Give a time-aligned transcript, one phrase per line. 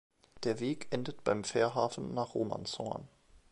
[0.45, 3.07] Der Weg endet beim Fährhafen nach Romanshorn.